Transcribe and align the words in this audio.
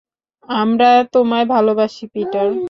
আমরা 0.49 0.89
তোমায় 1.13 1.47
ভালোবাসি, 1.47 2.03
পিটার! 2.13 2.47